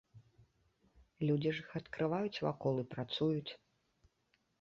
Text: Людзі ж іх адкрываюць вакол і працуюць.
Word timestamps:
Людзі 1.29 1.51
ж 1.57 1.61
іх 1.63 1.69
адкрываюць 1.79 2.41
вакол 2.47 2.75
і 2.85 2.87
працуюць. 2.95 3.51